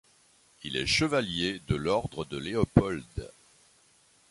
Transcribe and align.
Il 0.63 0.77
est 0.77 0.87
chevalier 0.87 1.61
de 1.67 1.75
l'ordre 1.75 2.25
de 2.25 2.39
Léopold. 2.39 3.03